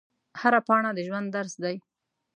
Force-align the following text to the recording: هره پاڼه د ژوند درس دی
هره 0.41 0.59
پاڼه 0.67 0.91
د 0.97 0.99
ژوند 1.07 1.27
درس 1.35 1.53
دی 1.63 1.75